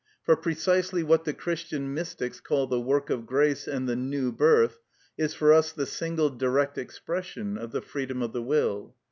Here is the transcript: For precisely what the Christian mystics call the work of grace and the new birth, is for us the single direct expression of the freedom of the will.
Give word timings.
For 0.23 0.35
precisely 0.35 1.03
what 1.03 1.25
the 1.25 1.33
Christian 1.35 1.93
mystics 1.93 2.39
call 2.39 2.65
the 2.65 2.79
work 2.81 3.11
of 3.11 3.27
grace 3.27 3.67
and 3.67 3.87
the 3.87 3.95
new 3.95 4.31
birth, 4.31 4.79
is 5.15 5.35
for 5.35 5.53
us 5.53 5.71
the 5.71 5.85
single 5.85 6.31
direct 6.31 6.75
expression 6.75 7.55
of 7.55 7.71
the 7.71 7.83
freedom 7.83 8.23
of 8.23 8.33
the 8.33 8.41
will. 8.41 8.95